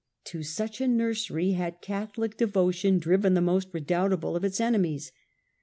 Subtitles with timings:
[0.23, 5.11] To such a nursery had Catholic devotion driven the most redoubtable of its enemies.